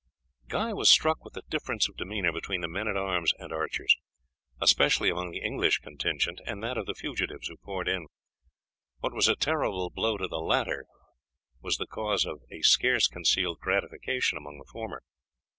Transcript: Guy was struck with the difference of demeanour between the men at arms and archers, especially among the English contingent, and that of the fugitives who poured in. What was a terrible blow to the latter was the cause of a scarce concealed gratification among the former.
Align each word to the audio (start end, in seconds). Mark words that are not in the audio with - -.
Guy 0.47 0.73
was 0.73 0.89
struck 0.89 1.23
with 1.23 1.35
the 1.35 1.43
difference 1.47 1.87
of 1.87 1.95
demeanour 1.95 2.31
between 2.33 2.61
the 2.61 2.67
men 2.67 2.87
at 2.87 2.97
arms 2.97 3.33
and 3.37 3.53
archers, 3.53 3.95
especially 4.59 5.11
among 5.11 5.29
the 5.29 5.43
English 5.43 5.77
contingent, 5.77 6.41
and 6.47 6.63
that 6.63 6.75
of 6.75 6.87
the 6.87 6.95
fugitives 6.95 7.49
who 7.49 7.57
poured 7.57 7.87
in. 7.87 8.07
What 9.01 9.13
was 9.13 9.27
a 9.27 9.35
terrible 9.35 9.91
blow 9.91 10.17
to 10.17 10.27
the 10.27 10.39
latter 10.41 10.87
was 11.61 11.77
the 11.77 11.85
cause 11.85 12.25
of 12.25 12.41
a 12.49 12.63
scarce 12.63 13.05
concealed 13.07 13.59
gratification 13.59 14.39
among 14.39 14.57
the 14.57 14.65
former. 14.71 15.03